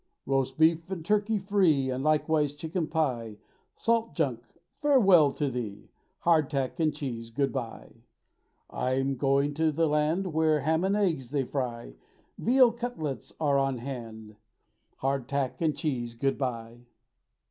[0.25, 3.37] Roast beef and turkey free, And likewise chicken pie,
[3.75, 5.91] Salt junk—farewell to thee!
[6.21, 7.97] Hard tack and cheese, good bye!
[8.71, 11.93] I'm going to the land Where ham and eggs they fry;
[12.39, 14.37] Veal cutlets are on hand;
[14.97, 16.79] Hard tack and cheese, good bye!